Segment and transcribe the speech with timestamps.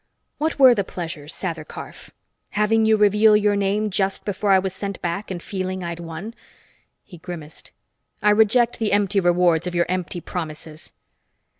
[0.39, 2.09] What were the pleasures, Sather Karf?
[2.57, 6.33] Having you reveal your name just before I was sent back and feeling I'd won?"
[7.03, 7.69] He grimaced.
[8.19, 10.91] "I reject the empty rewards of your empty promises!"